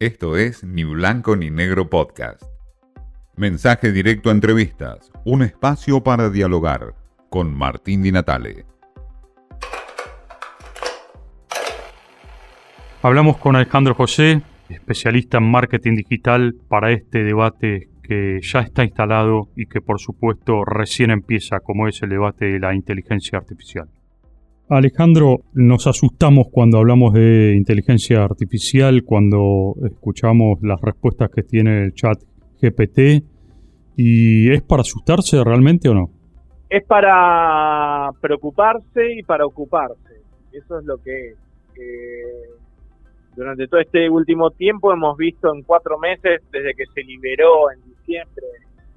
Esto 0.00 0.38
es 0.38 0.64
Ni 0.64 0.82
Blanco 0.82 1.36
ni 1.36 1.50
Negro 1.50 1.90
Podcast. 1.90 2.42
Mensaje 3.36 3.92
directo 3.92 4.30
a 4.30 4.32
entrevistas, 4.32 5.12
un 5.26 5.42
espacio 5.42 6.02
para 6.02 6.30
dialogar 6.30 6.94
con 7.28 7.54
Martín 7.54 8.00
Di 8.02 8.10
Natale. 8.10 8.64
Hablamos 13.02 13.36
con 13.36 13.56
Alejandro 13.56 13.94
José, 13.94 14.40
especialista 14.70 15.36
en 15.36 15.50
marketing 15.50 15.96
digital, 15.96 16.54
para 16.66 16.92
este 16.92 17.22
debate 17.22 17.90
que 18.02 18.38
ya 18.40 18.60
está 18.60 18.84
instalado 18.84 19.50
y 19.54 19.66
que 19.66 19.82
por 19.82 20.00
supuesto 20.00 20.64
recién 20.64 21.10
empieza, 21.10 21.60
como 21.60 21.88
es 21.88 22.00
el 22.00 22.08
debate 22.08 22.46
de 22.46 22.58
la 22.58 22.74
inteligencia 22.74 23.36
artificial. 23.36 23.90
Alejandro, 24.70 25.38
nos 25.52 25.88
asustamos 25.88 26.46
cuando 26.50 26.78
hablamos 26.78 27.12
de 27.12 27.56
inteligencia 27.56 28.22
artificial, 28.22 29.02
cuando 29.04 29.74
escuchamos 29.84 30.60
las 30.62 30.80
respuestas 30.80 31.28
que 31.34 31.42
tiene 31.42 31.86
el 31.86 31.92
chat 31.92 32.16
GPT. 32.62 33.24
¿Y 33.96 34.52
es 34.52 34.62
para 34.62 34.82
asustarse 34.82 35.42
realmente 35.42 35.88
o 35.88 35.94
no? 35.94 36.10
Es 36.68 36.86
para 36.86 38.10
preocuparse 38.20 39.12
y 39.18 39.24
para 39.24 39.44
ocuparse. 39.44 40.22
Eso 40.52 40.78
es 40.78 40.84
lo 40.84 40.98
que 40.98 41.30
es. 41.30 41.36
Eh, 41.76 42.50
durante 43.34 43.66
todo 43.66 43.80
este 43.80 44.08
último 44.08 44.50
tiempo 44.50 44.92
hemos 44.92 45.16
visto 45.16 45.52
en 45.52 45.62
cuatro 45.62 45.98
meses, 45.98 46.42
desde 46.52 46.74
que 46.74 46.84
se 46.94 47.02
liberó 47.02 47.72
en 47.72 47.82
diciembre 47.82 48.46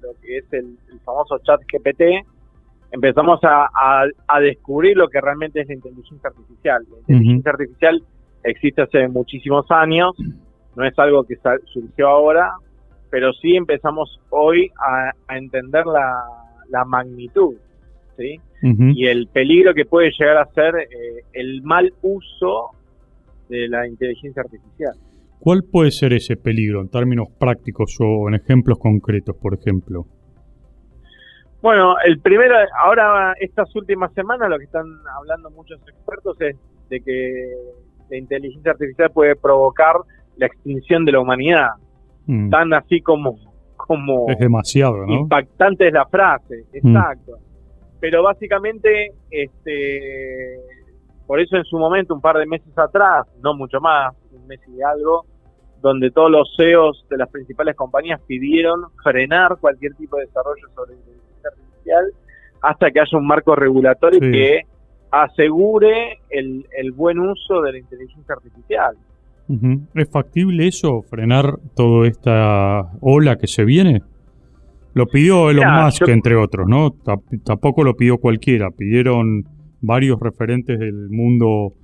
lo 0.00 0.12
que 0.20 0.38
es 0.38 0.52
el, 0.52 0.76
famoso 1.04 1.38
chat 1.38 1.60
GPT, 1.62 2.24
empezamos 2.94 3.40
a, 3.42 4.40
descubrir 4.40 4.96
lo 4.96 5.08
que 5.08 5.20
realmente 5.20 5.60
es 5.60 5.68
la 5.68 5.74
inteligencia 5.74 6.30
artificial. 6.30 6.82
La 6.90 7.16
inteligencia 7.16 7.50
artificial 7.50 8.02
existe 8.44 8.82
hace 8.82 9.08
muchísimos 9.08 9.66
años, 9.70 10.12
no 10.76 10.84
es 10.84 10.96
algo 10.98 11.24
que 11.24 11.36
surgió 11.72 12.08
ahora, 12.08 12.52
pero 13.10 13.32
sí 13.32 13.56
empezamos 13.56 14.20
hoy 14.30 14.70
a, 14.78 15.34
entender 15.36 15.84
la, 15.86 16.84
magnitud, 16.86 17.56
¿sí? 18.16 18.40
Y 18.62 19.06
el 19.06 19.26
peligro 19.26 19.74
que 19.74 19.84
puede 19.84 20.10
llegar 20.18 20.38
a 20.38 20.46
ser 20.46 20.74
eh, 20.76 21.22
el 21.32 21.62
mal 21.62 21.92
uso 22.02 22.70
de 23.48 23.68
la 23.68 23.86
inteligencia 23.86 24.42
artificial. 24.42 24.94
¿Cuál 25.38 25.62
puede 25.70 25.90
ser 25.90 26.14
ese 26.14 26.36
peligro 26.36 26.80
en 26.80 26.88
términos 26.88 27.28
prácticos 27.38 27.96
o 28.00 28.28
en 28.28 28.34
ejemplos 28.34 28.78
concretos, 28.78 29.36
por 29.36 29.54
ejemplo? 29.54 30.06
Bueno, 31.64 31.94
el 32.04 32.20
primero, 32.20 32.56
ahora 32.78 33.32
estas 33.40 33.74
últimas 33.74 34.12
semanas 34.12 34.50
lo 34.50 34.58
que 34.58 34.64
están 34.64 34.84
hablando 35.16 35.48
muchos 35.48 35.80
expertos 35.88 36.38
es 36.42 36.56
de 36.90 37.00
que 37.00 37.54
la 38.10 38.18
inteligencia 38.18 38.72
artificial 38.72 39.10
puede 39.10 39.34
provocar 39.34 39.96
la 40.36 40.44
extinción 40.44 41.06
de 41.06 41.12
la 41.12 41.20
humanidad. 41.20 41.70
Mm. 42.26 42.50
Tan 42.50 42.74
así 42.74 43.00
como, 43.00 43.38
como 43.78 44.26
es 44.28 44.38
demasiado, 44.38 45.06
¿no? 45.06 45.14
impactante 45.14 45.86
es 45.86 45.94
la 45.94 46.04
frase, 46.04 46.66
mm. 46.70 46.86
exacto. 46.86 47.38
Pero 47.98 48.22
básicamente 48.22 49.12
este 49.30 50.60
por 51.26 51.40
eso 51.40 51.56
en 51.56 51.64
su 51.64 51.78
momento, 51.78 52.14
un 52.14 52.20
par 52.20 52.36
de 52.36 52.44
meses 52.44 52.76
atrás, 52.76 53.26
no 53.42 53.54
mucho 53.54 53.80
más, 53.80 54.14
un 54.32 54.46
mes 54.46 54.60
y 54.68 54.82
algo, 54.82 55.24
donde 55.80 56.10
todos 56.10 56.30
los 56.30 56.54
CEOs 56.58 57.06
de 57.08 57.16
las 57.16 57.30
principales 57.30 57.74
compañías 57.74 58.20
pidieron 58.26 58.82
frenar 59.02 59.56
cualquier 59.58 59.94
tipo 59.94 60.18
de 60.18 60.26
desarrollo 60.26 60.68
sobre 60.74 60.92
inteligencia 60.92 61.33
hasta 62.62 62.90
que 62.90 63.00
haya 63.00 63.18
un 63.18 63.26
marco 63.26 63.54
regulatorio 63.54 64.20
que 64.20 64.62
asegure 65.10 66.18
el, 66.30 66.92
buen 66.92 67.18
uso 67.18 67.60
de 67.62 67.72
la 67.72 67.78
inteligencia 67.78 68.34
artificial. 68.34 68.96
¿Es 69.94 70.10
factible 70.10 70.66
eso, 70.66 71.02
frenar 71.02 71.58
toda 71.76 72.08
esta 72.08 72.90
ola 73.00 73.36
que 73.36 73.46
se 73.46 73.64
viene? 73.64 74.02
Lo 74.94 75.06
pidió 75.06 75.50
Elon 75.50 75.84
Musk, 75.84 76.08
entre 76.08 76.36
otros, 76.36 76.66
¿no? 76.68 76.90
tampoco 77.44 77.84
lo 77.84 77.94
pidió 77.94 78.18
cualquiera. 78.18 78.70
Pidieron 78.70 79.44
varios 79.80 80.18
referentes 80.20 80.78
del 80.78 81.10
mundo 81.10 81.74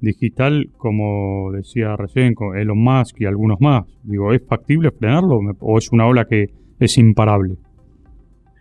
digital, 0.00 0.66
como 0.76 1.50
decía 1.52 1.96
recién, 1.96 2.34
con 2.34 2.56
Elon 2.56 2.78
Musk 2.78 3.20
y 3.20 3.24
algunos 3.24 3.60
más. 3.60 3.84
Digo, 4.04 4.32
¿es 4.32 4.46
factible 4.46 4.90
frenarlo 4.92 5.40
o 5.60 5.78
es 5.78 5.90
una 5.92 6.06
ola 6.06 6.26
que 6.26 6.46
es 6.78 6.98
imparable? 6.98 7.56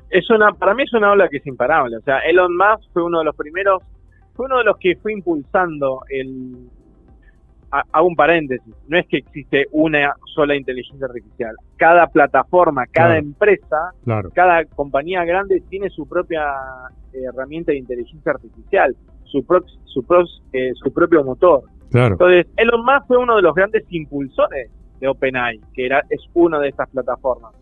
Es 0.09 0.29
una, 0.29 0.51
para 0.53 0.73
mí 0.73 0.84
es 0.84 0.94
una 0.94 1.12
ola 1.12 1.28
que 1.29 1.38
es 1.38 1.47
imparable. 1.47 1.97
O 1.97 2.01
sea, 2.01 2.19
Elon 2.19 2.56
Musk 2.56 2.91
fue 2.94 3.03
uno 3.03 3.19
de 3.19 3.25
los 3.25 3.35
primeros, 3.35 3.84
fue 4.34 4.45
uno 4.45 4.59
de 4.59 4.63
los 4.63 4.78
que 4.78 4.95
fue 4.95 5.13
impulsando 5.13 6.01
el, 6.09 6.69
hago 7.72 8.07
un 8.07 8.16
paréntesis, 8.16 8.73
no 8.88 8.97
es 8.97 9.06
que 9.07 9.18
existe 9.18 9.66
una 9.72 10.13
sola 10.34 10.56
inteligencia 10.56 11.07
artificial. 11.07 11.56
Cada 11.75 12.07
plataforma, 12.07 12.85
cada 12.91 13.18
empresa, 13.18 13.91
cada 14.34 14.66
compañía 14.66 15.25
grande 15.25 15.62
tiene 15.69 15.90
su 15.90 16.07
propia 16.07 16.44
eh, 17.13 17.24
herramienta 17.28 17.72
de 17.72 17.79
inteligencia 17.79 18.31
artificial, 18.31 18.95
su, 19.25 19.45
su, 19.85 20.06
eh, 20.53 20.72
su 20.75 20.94
propio 20.94 21.24
motor. 21.24 21.63
Entonces, 21.91 22.47
Elon 22.57 22.84
Musk 22.85 23.07
fue 23.07 23.18
uno 23.18 23.35
de 23.35 23.41
los 23.41 23.56
grandes 23.56 23.84
impulsores 23.89 24.69
de 25.00 25.07
OpenAI, 25.07 25.59
que 25.74 25.85
era, 25.85 26.01
es 26.09 26.22
una 26.34 26.59
de 26.59 26.69
estas 26.69 26.89
plataformas. 26.89 27.53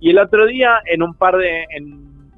Y 0.00 0.10
el 0.10 0.18
otro 0.18 0.46
día, 0.46 0.80
en 0.86 1.02
un 1.02 1.14
par 1.14 1.36
de, 1.36 1.64
en, 1.76 2.30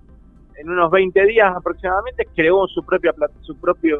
en 0.56 0.70
unos 0.70 0.90
20 0.90 1.24
días 1.26 1.54
aproximadamente, 1.56 2.26
creó 2.34 2.66
su 2.66 2.84
propia 2.84 3.14
su 3.40 3.56
propio 3.56 3.98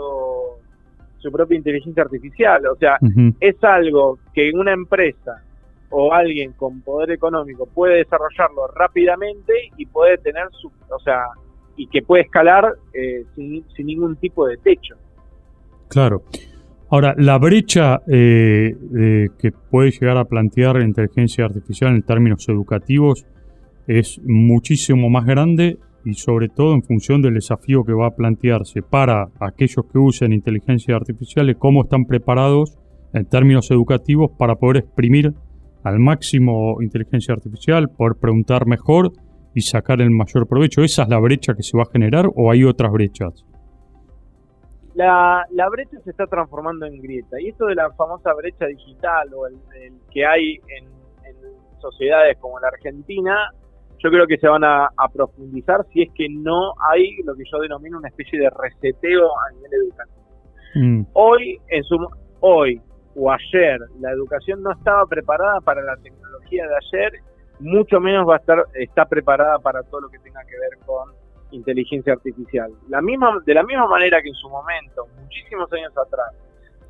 su 1.19 1.31
propia 1.31 1.57
inteligencia 1.57 2.03
artificial. 2.03 2.67
O 2.67 2.77
sea, 2.77 2.99
es 3.41 3.57
algo 3.63 4.19
que 4.35 4.51
una 4.53 4.73
empresa 4.73 5.43
o 5.91 6.13
alguien 6.13 6.53
con 6.53 6.81
poder 6.81 7.13
económico 7.13 7.67
puede 7.67 7.99
desarrollarlo 7.99 8.67
rápidamente 8.75 9.53
y 9.77 9.87
puede 9.87 10.19
tener 10.19 10.49
su, 10.51 10.69
o 10.69 10.99
sea, 10.99 11.21
y 11.77 11.87
que 11.87 12.03
puede 12.03 12.23
escalar 12.23 12.75
eh, 12.93 13.25
sin, 13.37 13.65
ningún 13.87 14.17
tipo 14.17 14.47
de 14.47 14.57
techo. 14.57 14.97
Claro. 15.89 16.23
Ahora, 16.91 17.15
la 17.17 17.39
brecha 17.39 18.03
eh, 18.11 18.75
que 19.39 19.53
puede 19.53 19.91
llegar 19.93 20.19
a 20.19 20.25
plantear 20.25 20.77
la 20.77 20.85
inteligencia 20.85 21.45
artificial 21.45 21.95
en 21.95 22.03
términos 22.03 22.49
educativos 22.49 23.25
es 23.87 24.21
muchísimo 24.25 25.09
más 25.11 25.25
grande 25.25 25.79
y 26.05 26.15
sobre 26.15 26.49
todo 26.49 26.75
en 26.75 26.83
función 26.83 27.23
del 27.23 27.35
desafío 27.35 27.85
que 27.85 27.93
va 27.93 28.09
a 28.09 28.17
plantearse 28.17 28.83
para 28.83 29.29
aquellos 29.41 29.85
que 29.91 29.99
usen 29.99 30.33
inteligencia 30.33 30.97
artificial 30.97 31.49
y 31.51 31.55
cómo 31.55 31.83
están 31.83 32.05
preparados 32.05 32.77
en 33.13 33.27
términos 33.27 33.71
educativos 33.71 34.31
para 34.39 34.57
poder 34.57 34.79
exprimir 34.79 35.33
al 35.85 35.99
máximo 35.99 36.81
inteligencia 36.81 37.35
artificial, 37.35 37.89
poder 37.91 38.15
preguntar 38.21 38.67
mejor 38.67 39.13
y 39.55 39.61
sacar 39.63 40.01
el 40.01 40.11
mayor 40.11 40.47
provecho. 40.47 40.83
¿Esa 40.83 41.03
es 41.03 41.09
la 41.09 41.19
brecha 41.19 41.55
que 41.55 41.63
se 41.63 41.77
va 41.77 41.83
a 41.83 41.93
generar 41.93 42.27
o 42.35 42.51
hay 42.51 42.65
otras 42.65 42.91
brechas? 42.93 43.45
La, 44.95 45.45
brecha 45.71 45.99
se 46.05 46.11
está 46.11 46.27
transformando 46.27 46.87
en 46.87 47.01
grieta 47.01 47.41
y 47.41 47.49
esto 47.49 47.67
de 47.67 47.75
la 47.75 47.91
famosa 47.93 48.33
brecha 48.35 48.67
digital 48.67 49.33
o 49.35 49.47
el, 49.47 49.59
que 50.11 50.25
hay 50.25 50.61
en 50.69 50.93
sociedades 51.81 52.39
como 52.39 52.61
la 52.61 52.69
Argentina 52.69 53.51
yo 54.03 54.11
creo 54.11 54.27
que 54.27 54.39
se 54.39 54.49
van 54.49 54.65
a, 54.65 54.89
profundizar 55.13 55.87
si 55.93 56.03
es 56.03 56.11
que 56.15 56.29
no 56.29 56.73
hay 56.91 57.17
lo 57.25 57.35
que 57.35 57.45
yo 57.51 57.59
denomino 57.59 57.99
una 57.99 58.09
especie 58.09 58.39
de 58.39 58.51
reseteo 58.51 59.31
a 59.39 59.53
nivel 59.53 59.71
educativo. 59.85 60.23
Mm. 60.75 61.03
Hoy, 61.13 61.61
en 61.69 61.85
su, 61.85 62.09
hoy 62.41 62.81
o 63.15 63.31
ayer, 63.31 63.79
la 64.01 64.11
educación 64.11 64.63
no 64.63 64.73
estaba 64.73 65.07
preparada 65.07 65.61
para 65.61 65.83
la 65.83 65.97
tecnología 65.97 66.67
de 66.67 66.75
ayer, 66.75 67.13
mucho 67.61 68.01
menos 68.01 68.29
va 68.29 68.37
a 68.37 68.39
estar 68.39 68.65
está 68.75 69.05
preparada 69.05 69.59
para 69.59 69.83
todo 69.83 70.03
lo 70.03 70.09
que 70.09 70.19
tenga 70.19 70.41
que 70.45 70.59
ver 70.59 70.79
con 70.85 71.11
inteligencia 71.53 72.15
artificial. 72.15 72.73
La 72.89 73.03
misma, 73.03 73.39
de 73.45 73.55
la 73.55 73.63
misma 73.63 73.87
manera 73.87 74.23
que 74.23 74.29
en 74.29 74.35
su 74.35 74.49
momento, 74.49 75.07
muchísimos 75.21 75.71
años 75.73 75.93
atrás, 75.97 76.35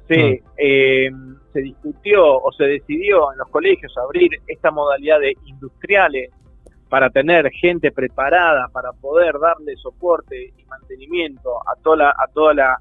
se, 0.09 0.17
mm. 0.17 0.45
eh, 0.57 1.11
se 1.53 1.61
discutió 1.61 2.37
o 2.39 2.53
se 2.53 2.65
decidió 2.65 3.33
en 3.33 3.39
los 3.39 3.49
colegios 3.49 3.93
abrir 3.99 4.31
esta 4.47 4.71
modalidad 4.71 5.21
de 5.21 5.37
industriales 5.47 6.31
para 6.93 7.09
tener 7.09 7.51
gente 7.53 7.91
preparada 7.91 8.69
para 8.71 8.93
poder 8.93 9.39
darle 9.41 9.75
soporte 9.77 10.53
y 10.59 10.65
mantenimiento 10.67 11.49
a 11.67 11.75
toda 11.83 11.97
la, 11.97 12.11
a 12.11 12.27
toda 12.35 12.53
la 12.53 12.77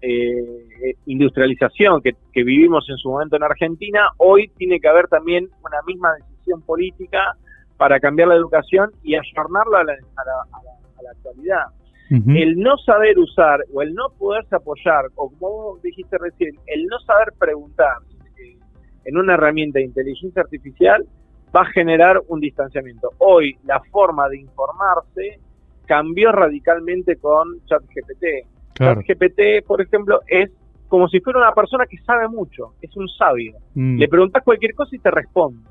eh, 0.00 0.94
industrialización 1.06 2.00
que, 2.00 2.14
vivimos 2.36 2.88
en 2.88 2.96
su 2.98 3.10
momento 3.10 3.34
en 3.34 3.42
Argentina, 3.42 4.10
hoy 4.18 4.48
tiene 4.58 4.78
que 4.78 4.86
haber 4.86 5.08
también 5.08 5.48
una 5.64 5.78
misma 5.88 6.12
decisión 6.14 6.62
política 6.62 7.34
para 7.76 7.98
cambiar 7.98 8.28
la 8.28 8.36
educación 8.36 8.92
y 9.02 9.16
ayornarla 9.16 9.80
a 9.80 9.84
la, 9.84 9.92
a 9.92 11.02
la, 11.02 11.10
actualidad. 11.10 11.64
El 12.10 12.60
no 12.60 12.76
saber 12.78 13.18
usar 13.18 13.64
o 13.74 13.82
el 13.82 13.92
no 13.92 14.10
poderse 14.16 14.54
apoyar, 14.54 15.06
o 15.16 15.32
como 15.36 15.78
dijiste 15.82 16.16
recién, 16.16 16.54
el 16.66 16.86
no 16.86 17.00
saber 17.00 17.32
preguntar 17.36 17.96
eh, 18.38 18.56
en 19.04 19.16
una 19.16 19.34
herramienta 19.34 19.80
de 19.80 19.86
inteligencia 19.86 20.42
artificial 20.42 21.04
va 21.54 21.62
a 21.62 21.66
generar 21.66 22.20
un 22.28 22.40
distanciamiento. 22.40 23.12
Hoy 23.18 23.56
la 23.64 23.80
forma 23.90 24.28
de 24.28 24.38
informarse 24.40 25.40
cambió 25.86 26.32
radicalmente 26.32 27.16
con 27.16 27.60
ChatGPT. 27.66 28.46
ChatGPT, 28.74 29.66
por 29.66 29.80
ejemplo, 29.80 30.20
es 30.26 30.50
como 30.88 31.08
si 31.08 31.20
fuera 31.20 31.40
una 31.40 31.52
persona 31.52 31.84
que 31.86 31.98
sabe 31.98 32.28
mucho, 32.28 32.74
es 32.80 32.96
un 32.96 33.08
sabio. 33.08 33.54
Mm. 33.74 33.98
Le 33.98 34.08
preguntas 34.08 34.42
cualquier 34.42 34.74
cosa 34.74 34.96
y 34.96 34.98
te 34.98 35.10
responde. 35.10 35.68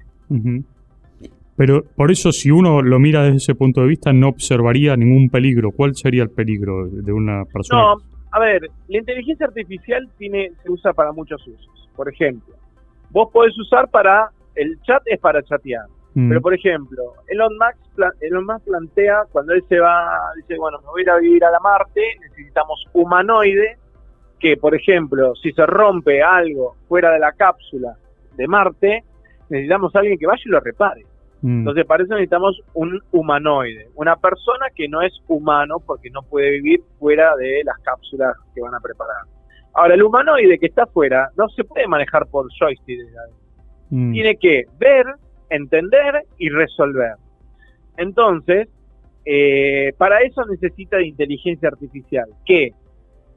Pero 1.56 1.84
por 1.96 2.12
eso, 2.12 2.32
si 2.32 2.52
uno 2.52 2.82
lo 2.84 3.00
mira 3.00 3.24
desde 3.24 3.38
ese 3.38 3.56
punto 3.56 3.82
de 3.82 3.88
vista, 3.88 4.14
no 4.14 4.30
observaría 4.30 4.96
ningún 4.96 5.30
peligro. 5.30 5.72
¿Cuál 5.72 5.96
sería 5.96 6.22
el 6.22 6.30
peligro 6.30 6.88
de 6.88 7.12
una 7.12 7.46
persona? 7.46 7.82
No, 7.82 7.96
a 8.32 8.40
ver, 8.40 8.70
la 8.88 9.00
inteligencia 9.00 9.48
artificial 9.48 10.08
tiene, 10.20 10.52
se 10.62 10.72
usa 10.72 10.94
para 10.94 11.12
muchos 11.12 11.42
usos. 11.48 11.90
Por 11.96 12.10
ejemplo, 12.14 12.54
vos 13.10 13.30
podés 13.34 13.58
usar 13.58 13.90
para, 13.90 14.30
el 14.58 14.80
chat 14.82 15.02
es 15.06 15.20
para 15.20 15.42
chatear. 15.44 15.86
Mm, 16.14 16.30
Pero 16.30 16.42
por 16.42 16.54
ejemplo, 16.54 17.14
Elon 17.28 17.54
Musk, 17.58 18.00
Elon 18.22 18.46
Musk 18.46 18.66
plantea, 18.66 19.24
cuando 19.32 19.54
él 19.54 19.64
se 19.70 19.80
va, 19.80 20.32
dice, 20.36 20.58
bueno, 20.58 20.80
me 20.82 20.88
voy 20.88 21.02
a 21.02 21.04
ir 21.04 21.10
a 21.12 21.18
vivir 21.18 21.46
a 21.46 21.52
la 21.52 21.60
Marte, 21.60 22.02
necesitamos 22.22 22.84
humanoide, 22.94 23.78
que 24.40 24.58
por 24.58 24.74
ejemplo, 24.76 25.34
si 25.36 25.52
se 25.52 25.66
rompe 25.66 26.22
algo 26.24 26.76
fuera 26.88 27.12
de 27.12 27.20
la 27.20 27.32
cápsula 27.34 27.96
de 28.36 28.48
Marte, 28.48 29.04
necesitamos 29.50 29.96
a 29.96 30.00
alguien 30.00 30.18
que 30.18 30.28
vaya 30.28 30.42
y 30.46 30.50
lo 30.50 30.60
repare. 30.60 31.06
mm, 31.42 31.60
Entonces, 31.60 31.86
para 31.86 32.04
eso 32.04 32.14
necesitamos 32.14 32.60
un 32.74 33.00
humanoide, 33.12 33.90
una 33.96 34.16
persona 34.16 34.68
que 34.76 34.88
no 34.88 35.02
es 35.02 35.14
humano 35.28 35.76
porque 35.86 36.10
no 36.10 36.22
puede 36.24 36.50
vivir 36.52 36.82
fuera 37.00 37.36
de 37.36 37.62
las 37.64 37.78
cápsulas 37.80 38.36
que 38.56 38.62
van 38.62 38.74
a 38.74 38.80
preparar. 38.80 39.22
Ahora, 39.74 39.94
el 39.94 40.02
humanoide 40.02 40.58
que 40.58 40.66
está 40.66 40.84
afuera 40.84 41.30
no 41.38 41.48
se 41.50 41.64
puede 41.64 41.88
manejar 41.88 42.26
por 42.28 42.48
joystick. 42.60 42.98
desde 42.98 43.18
adentro. 43.20 43.47
Mm, 43.90 44.12
Tiene 44.14 44.36
que 44.38 44.64
ver, 44.80 45.06
entender 45.50 46.24
y 46.38 46.50
resolver. 46.50 47.16
Entonces, 47.98 48.68
eh, 49.26 49.94
para 49.98 50.22
eso 50.22 50.46
necesita 50.46 50.98
de 50.98 51.08
inteligencia 51.08 51.70
artificial, 51.70 52.28
que 52.46 52.72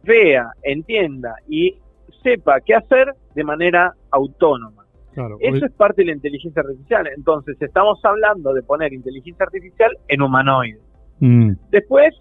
vea, 0.05 0.51
entienda 0.63 1.35
y 1.49 1.77
sepa 2.23 2.61
qué 2.61 2.75
hacer 2.75 3.15
de 3.35 3.45
manera 3.45 3.95
autónoma. 4.11 4.85
claro. 5.15 5.37
Eso 5.41 5.67
es 5.67 5.73
parte 5.73 6.03
de 6.03 6.07
la 6.07 6.13
inteligencia 6.13 6.63
artificial. 6.63 7.09
Entonces, 7.17 7.57
estamos 7.61 7.99
hablando 8.05 8.53
de 8.53 8.63
poner 8.63 8.93
inteligencia 8.93 9.45
artificial 9.45 9.91
en 10.09 10.23
humanoide. 10.23 10.79
Mm, 11.21 11.53
Después, 11.71 12.15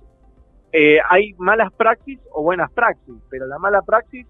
eh, 0.72 0.98
hay 1.10 1.34
malas 1.38 1.72
praxis 1.74 2.20
o 2.32 2.44
buenas 2.44 2.72
praxis, 2.72 3.16
pero 3.30 3.48
la 3.48 3.58
mala 3.60 3.82
praxis 3.82 4.26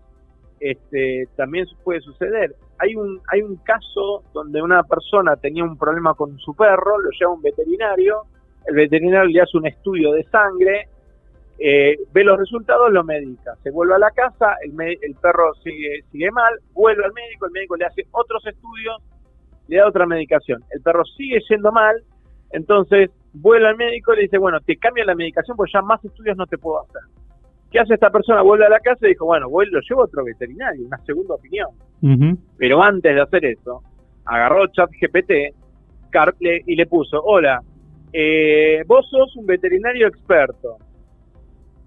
este, 0.59 1.27
también 1.35 1.65
puede 1.83 2.01
suceder. 2.01 2.55
Hay 2.77 2.95
un, 2.95 3.19
hay 3.31 3.41
un 3.41 3.57
caso 3.57 4.23
donde 4.33 4.61
una 4.61 4.83
persona 4.83 5.35
tenía 5.35 5.63
un 5.63 5.77
problema 5.77 6.13
con 6.13 6.37
su 6.39 6.55
perro, 6.55 6.99
lo 6.99 7.09
lleva 7.11 7.31
a 7.31 7.35
un 7.35 7.41
veterinario, 7.41 8.23
el 8.65 8.75
veterinario 8.75 9.29
le 9.29 9.41
hace 9.41 9.57
un 9.57 9.67
estudio 9.67 10.11
de 10.13 10.23
sangre, 10.25 10.87
eh, 11.57 11.97
ve 12.13 12.23
los 12.23 12.39
resultados, 12.39 12.91
lo 12.91 13.03
medica, 13.03 13.55
se 13.63 13.71
vuelve 13.71 13.95
a 13.95 13.99
la 13.99 14.11
casa, 14.11 14.55
el, 14.61 15.15
perro 15.21 15.53
sigue, 15.63 16.03
sigue 16.11 16.31
mal, 16.31 16.53
vuelve 16.73 17.03
al 17.03 17.11
médico, 17.11 17.47
el 17.47 17.51
médico 17.51 17.75
le 17.75 17.85
hace 17.85 18.03
otros 18.11 18.45
estudios, 18.45 18.95
le 19.67 19.77
da 19.77 19.87
otra 19.87 20.05
medicación, 20.05 20.63
el 20.69 20.81
perro 20.81 21.03
sigue 21.03 21.41
yendo 21.49 21.71
mal, 21.71 22.01
entonces 22.51 23.11
vuelve 23.33 23.67
al 23.67 23.75
médico 23.75 24.13
y 24.13 24.17
le 24.17 24.21
dice, 24.23 24.37
bueno, 24.37 24.59
te 24.61 24.77
cambio 24.77 25.03
la 25.03 25.15
medicación 25.15 25.57
porque 25.57 25.73
ya 25.73 25.81
más 25.81 26.03
estudios 26.03 26.37
no 26.37 26.47
te 26.47 26.57
puedo 26.57 26.81
hacer. 26.81 27.01
¿Qué 27.71 27.79
hace 27.79 27.93
esta 27.93 28.09
persona? 28.09 28.41
Vuelve 28.41 28.65
a 28.65 28.69
la 28.69 28.79
casa 28.79 29.05
y 29.05 29.09
dijo, 29.09 29.25
bueno, 29.25 29.49
voy, 29.49 29.67
lo 29.67 29.79
llevo 29.81 30.01
a 30.01 30.05
otro 30.05 30.23
veterinario, 30.23 30.85
una 30.85 30.97
segunda 31.05 31.35
opinión. 31.35 31.69
Pero 32.57 32.81
antes 32.81 33.13
de 33.13 33.21
hacer 33.21 33.45
eso, 33.45 33.83
agarró 34.25 34.67
ChatGPT 34.67 35.31
y 36.65 36.75
le 36.75 36.85
puso, 36.87 37.21
hola, 37.21 37.61
eh, 38.11 38.83
vos 38.87 39.07
sos 39.09 39.35
un 39.35 39.45
veterinario 39.45 40.07
experto. 40.07 40.77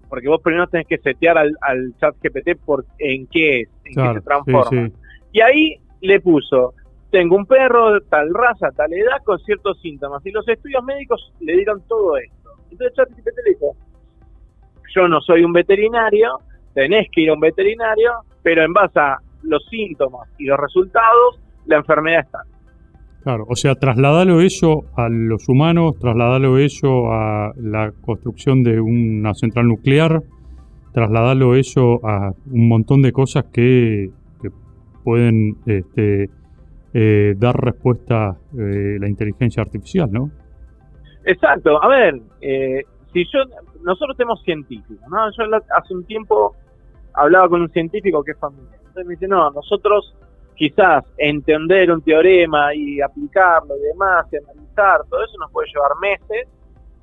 Porque 0.07 0.29
vos 0.29 0.41
primero 0.41 0.67
tenés 0.67 0.87
que 0.87 0.99
setear 0.99 1.37
al, 1.37 1.55
al 1.61 1.93
ChatGPT 1.99 2.63
por 2.63 2.85
en 2.99 3.27
qué 3.27 3.61
es, 3.61 3.69
en 3.85 3.93
claro, 3.93 4.13
qué 4.13 4.19
se 4.19 4.25
transforma. 4.25 4.69
sí, 4.69 4.91
sí. 4.91 4.99
Y 5.33 5.41
ahí 5.41 5.75
le 6.01 6.19
puso, 6.19 6.75
tengo 7.09 7.35
un 7.35 7.45
perro 7.45 7.93
de 7.93 8.01
tal 8.01 8.31
raza, 8.33 8.69
tal 8.71 8.93
edad, 8.93 9.17
con 9.23 9.39
ciertos 9.39 9.81
síntomas. 9.81 10.23
Y 10.25 10.31
los 10.31 10.47
estudios 10.47 10.83
médicos 10.83 11.33
le 11.39 11.53
dieron 11.53 11.81
todo 11.87 12.17
esto. 12.17 12.51
Entonces 12.69 12.95
ChatGPT 12.95 13.37
le 13.45 13.53
dijo, 13.53 13.75
yo 14.95 15.07
no 15.07 15.21
soy 15.21 15.43
un 15.43 15.53
veterinario, 15.53 16.39
tenés 16.73 17.07
que 17.11 17.21
ir 17.21 17.29
a 17.29 17.33
un 17.33 17.39
veterinario, 17.39 18.11
pero 18.41 18.63
en 18.63 18.73
base 18.73 18.99
a 18.99 19.17
los 19.43 19.65
síntomas 19.69 20.29
y 20.37 20.45
los 20.45 20.59
resultados, 20.59 21.39
la 21.65 21.77
enfermedad 21.77 22.21
está. 22.21 22.39
Claro, 23.23 23.45
o 23.47 23.55
sea, 23.55 23.75
trasladalo 23.75 24.41
eso 24.41 24.83
a 24.97 25.07
los 25.09 25.47
humanos, 25.47 25.97
trasladalo 25.97 26.57
eso 26.57 27.11
a 27.11 27.53
la 27.55 27.91
construcción 28.01 28.63
de 28.63 28.81
una 28.81 29.33
central 29.33 29.67
nuclear, 29.67 30.21
trasladalo 30.93 31.55
eso 31.55 32.05
a 32.05 32.33
un 32.51 32.67
montón 32.67 33.01
de 33.01 33.13
cosas 33.13 33.45
que, 33.45 34.09
que 34.41 34.49
pueden 35.05 35.55
este, 35.65 36.29
eh, 36.93 37.33
dar 37.37 37.55
respuesta 37.55 38.35
eh, 38.59 38.97
la 38.99 39.07
inteligencia 39.07 39.63
artificial, 39.63 40.11
¿no? 40.11 40.29
Exacto, 41.25 41.81
a 41.81 41.87
ver, 41.87 42.21
eh, 42.41 42.83
si 43.13 43.23
yo, 43.31 43.39
nosotros 43.83 44.17
tenemos 44.17 44.41
científicos, 44.43 44.97
¿no? 45.09 45.29
Yo 45.31 45.43
hace 45.77 45.93
un 45.93 46.03
tiempo 46.05 46.55
hablaba 47.13 47.47
con 47.49 47.61
un 47.61 47.69
científico 47.69 48.23
que 48.23 48.31
es 48.31 48.39
familiar. 48.39 48.73
Entonces 48.79 49.05
me 49.05 49.13
dice, 49.13 49.27
no, 49.27 49.49
nosotros 49.51 50.15
quizás 50.55 51.03
entender 51.17 51.91
un 51.91 52.01
teorema 52.01 52.73
y 52.75 53.01
aplicarlo 53.01 53.75
y 53.77 53.81
demás, 53.81 54.25
y 54.31 54.37
analizar, 54.37 55.01
todo 55.09 55.23
eso 55.23 55.37
nos 55.39 55.51
puede 55.51 55.67
llevar 55.73 55.91
meses, 56.01 56.47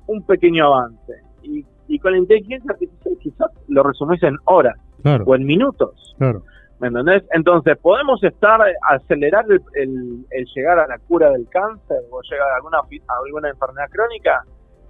un 0.07 0.25
pequeño 0.25 0.65
avance. 0.67 1.13
Y, 1.43 1.65
y 1.87 1.99
con 1.99 2.11
la 2.13 2.17
inteligencia 2.19 2.71
artificial 2.71 3.15
quizás 3.21 3.49
lo 3.67 3.83
resumís 3.83 4.21
en 4.23 4.35
horas 4.45 4.77
Claro, 5.01 5.23
o 5.25 5.35
en 5.35 5.45
minutos. 5.45 6.15
claro. 6.17 6.43
¿Me 6.79 6.87
entendés? 6.87 7.23
Entonces, 7.31 7.77
¿podemos 7.77 8.23
estar, 8.23 8.59
acelerar 8.89 9.45
el, 9.49 9.61
el- 9.75 10.25
el 10.31 10.45
llegar 10.55 10.79
a 10.79 10.87
la 10.87 10.97
cura 10.97 11.29
del 11.29 11.47
cáncer 11.49 11.97
o 12.09 12.21
llegar 12.23 12.49
a 12.51 12.55
alguna, 12.55 12.79
a 12.79 13.13
alguna 13.25 13.49
enfermedad 13.49 13.87
crónica? 13.91 14.43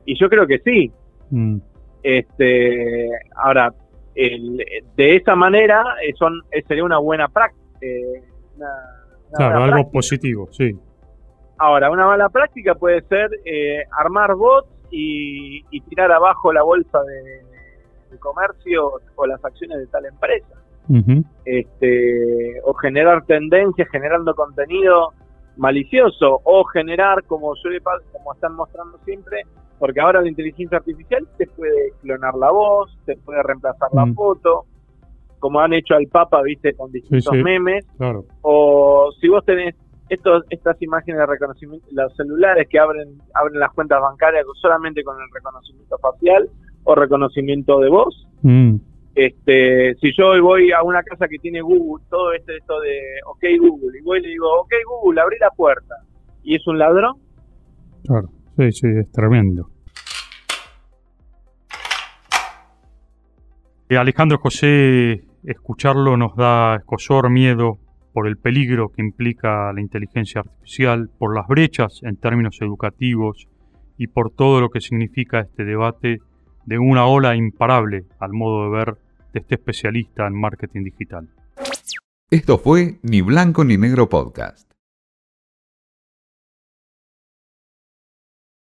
Y 0.06 0.18
yo 0.18 0.30
creo 0.30 0.48
que 0.48 0.60
sí. 0.60 0.90
Mm, 1.32 1.58
Este, 2.04 3.10
ahora, 3.36 3.74
el- 4.16 4.64
de 4.96 5.16
esa 5.16 5.36
manera 5.36 5.84
eh, 6.06 6.14
son, 6.18 6.42
eh, 6.52 6.64
sería 6.68 6.84
una 6.84 6.98
buena 7.00 7.28
práctica. 7.28 7.62
una, 8.58 8.68
una 9.30 9.38
claro, 9.38 9.56
algo 9.64 9.72
práctica. 9.72 9.92
positivo, 9.92 10.48
sí. 10.52 10.72
Ahora, 11.58 11.90
una 11.92 12.06
mala 12.08 12.30
práctica 12.30 12.76
puede 12.76 13.02
ser 13.04 13.30
eh, 13.46 13.84
armar 13.98 14.36
bots 14.36 14.68
y, 14.92 15.64
y 15.72 15.82
tirar 15.82 16.12
abajo 16.12 16.52
la 16.52 16.64
bolsa 16.64 17.02
de, 17.04 17.42
de 18.12 18.18
comercio 18.20 18.94
o 19.16 19.26
las 19.28 19.44
acciones 19.46 19.78
de 19.80 19.88
tal 19.88 20.06
empresa. 20.06 20.56
Este, 21.46 22.60
o 22.64 22.74
generar 22.74 23.24
tendencias 23.26 23.88
generando 23.90 24.34
contenido 24.36 25.14
malicioso 25.58 26.42
o 26.44 26.64
generar 26.66 27.24
como 27.26 27.56
suele 27.56 27.80
pa- 27.82 28.02
como 28.12 28.34
están 28.34 28.56
mostrando 28.56 28.98
siempre 29.06 29.44
porque 29.82 30.00
ahora 30.00 30.22
la 30.22 30.30
inteligencia 30.30 30.78
artificial 30.78 31.28
te 31.40 31.48
puede 31.48 31.92
clonar 32.04 32.36
la 32.36 32.52
voz 32.52 32.96
te 33.06 33.18
puede 33.18 33.42
reemplazar 33.42 33.90
la 33.94 34.06
Mm. 34.06 34.14
foto 34.14 34.66
como 35.40 35.60
han 35.60 35.74
hecho 35.74 35.96
al 35.96 36.06
Papa 36.06 36.40
viste 36.44 36.76
con 36.76 36.92
distintos 36.92 37.34
sí. 37.36 37.44
memes. 37.44 37.84
Claro, 37.98 38.26
o 38.44 39.10
si 39.20 39.28
vos 39.28 39.44
tenés 39.44 39.74
estos, 40.08 40.44
estas 40.52 40.80
imágenes 40.84 41.20
de 41.22 41.26
reconocimiento 41.26 41.88
los 41.92 42.16
celulares 42.16 42.68
que 42.70 42.78
abren 42.78 43.18
abren 43.34 43.60
las 43.60 43.74
cuentas 43.74 44.00
bancarias 44.00 44.46
solamente 44.62 45.04
con 45.04 45.16
el 45.20 45.28
reconocimiento 45.34 45.98
facial 45.98 46.48
o 46.84 46.94
reconocimiento 46.94 47.80
de 47.80 47.90
voz. 47.90 48.28
Mm, 48.44 48.76
este, 49.16 49.96
si 49.96 50.12
yo 50.16 50.40
voy 50.44 50.72
a 50.72 50.84
una 50.84 51.02
casa 51.02 51.28
que 51.28 51.40
tiene 51.40 51.62
Google, 51.62 52.04
todo 52.10 52.34
este 52.34 52.58
esto 52.58 52.80
de 52.82 52.96
OK 53.26 53.44
Google, 53.60 53.98
y 53.98 54.04
voy 54.04 54.20
y 54.20 54.22
le 54.22 54.30
digo, 54.30 54.48
OK 54.62 54.72
Google, 54.88 55.22
abrí 55.22 55.38
la 55.40 55.50
puerta, 55.50 55.96
y 56.44 56.56
es 56.56 56.68
un 56.68 56.78
ladrón, 56.78 57.16
claro, 58.06 58.30
sí, 58.72 58.88
es 58.88 59.12
tremendo. 59.12 59.70
Eh, 63.90 63.98
Alejandro 63.98 64.38
José, 64.38 65.26
escucharlo 65.44 66.16
nos 66.16 66.36
da 66.36 66.76
escosor, 66.76 67.30
miedo 67.30 67.80
por 68.14 68.28
el 68.28 68.38
peligro 68.38 68.90
que 68.90 69.02
implica 69.02 69.72
la 69.74 69.82
inteligencia 69.82 70.42
artificial, 70.42 71.10
por 71.18 71.36
las 71.36 71.48
brechas 71.48 72.00
en 72.04 72.18
términos 72.18 72.58
educativos 72.62 73.48
y 73.98 74.08
por 74.08 74.32
todo 74.32 74.62
lo 74.62 74.70
que 74.70 74.82
significa 74.82 75.42
este 75.42 75.66
debate 75.66 76.20
de 76.66 76.80
una 76.80 77.06
ola 77.06 77.36
imparable 77.36 78.06
al 78.20 78.32
modo 78.32 78.66
de 78.66 78.78
ver 78.78 78.96
de 79.34 79.40
este 79.40 79.56
especialista 79.56 80.28
en 80.28 80.40
marketing 80.40 80.84
digital. 80.84 81.30
Esto 82.30 82.58
fue 82.58 83.00
Ni 83.04 83.22
Blanco 83.22 83.64
ni 83.64 83.78
Negro 83.78 84.08
Podcast. 84.08 84.71